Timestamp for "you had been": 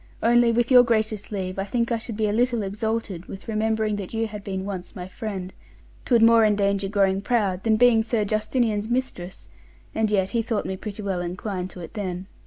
4.15-4.65